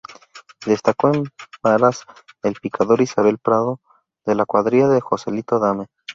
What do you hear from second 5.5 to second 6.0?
Adame.